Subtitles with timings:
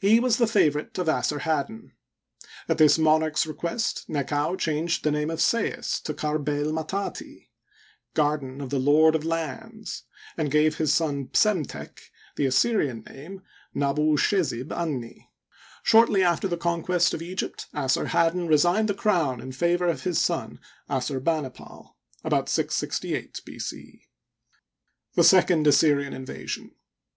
[0.00, 1.92] He was the favorite of Assarhaddon.
[2.68, 7.48] At this monarch's request Nekau changed the name of Sais to Kar Bil Matdti,
[8.14, 10.02] "Garden of the Lord of Lands,"
[10.36, 12.00] and gave his son Psemtek
[12.34, 15.14] the Assyrian name Nabu ushizib an nu
[15.84, 20.58] Shortly after the conquest of Egypt Assarhaddon resigned the crown in favor of nis son
[20.90, 21.94] Assurbampal
[22.24, 23.60] (diboMt 668 B.
[23.60, 24.08] c).
[25.14, 26.72] The Second Assyrian Invasion.